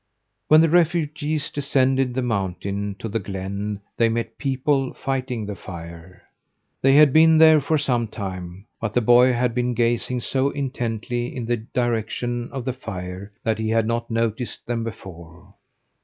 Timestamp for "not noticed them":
13.85-14.83